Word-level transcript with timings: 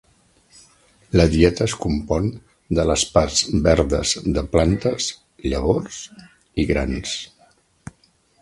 La 1.19 1.25
dieta 1.33 1.63
es 1.71 1.75
compon 1.83 2.25
de 2.79 2.85
les 2.91 3.03
parts 3.17 3.43
verdes 3.67 4.15
de 4.39 4.45
plantes, 4.57 5.11
llavors 5.53 6.01
i 6.65 6.67
grans. 6.73 7.17